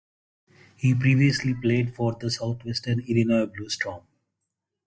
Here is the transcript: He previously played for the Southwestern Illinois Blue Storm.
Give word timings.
He 0.77 0.95
previously 0.95 1.53
played 1.53 1.93
for 1.93 2.13
the 2.15 2.31
Southwestern 2.31 3.01
Illinois 3.01 3.45
Blue 3.45 3.69
Storm. 3.69 4.01